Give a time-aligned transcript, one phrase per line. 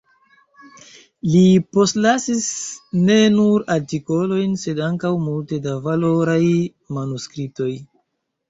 [1.33, 1.41] Li
[1.77, 2.47] postlasis
[3.09, 6.43] ne nur artikolojn, sed ankaŭ multe da valoraj
[6.99, 7.71] manuskriptoj.